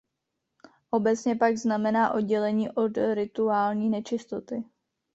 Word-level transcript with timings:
Obecně 0.91 1.35
pak 1.35 1.57
znamená 1.57 2.13
oddělení 2.13 2.69
od 2.69 2.91
rituální 3.15 3.89
nečistoty. 3.89 4.63